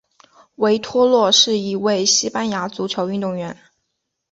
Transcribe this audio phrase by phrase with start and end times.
[0.55, 3.55] 维托洛是一位西班牙足球运动员。